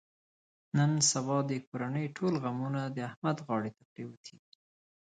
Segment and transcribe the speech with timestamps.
[0.77, 4.57] نن سبا د کورنۍ ټول غمونه د احمد غاړې ته پرېوتلي دي.